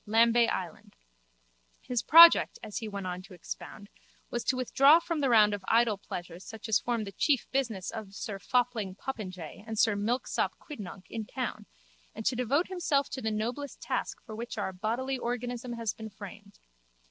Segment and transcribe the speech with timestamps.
[0.07, 0.93] Lambay Island_.
[1.79, 3.87] His project, as he went on to expound,
[4.31, 7.91] was to withdraw from the round of idle pleasures such as form the chief business
[7.91, 11.67] of sir Fopling Popinjay and sir Milksop Quidnunc in town
[12.15, 16.09] and to devote himself to the noblest task for which our bodily organism has been
[16.09, 16.57] framed.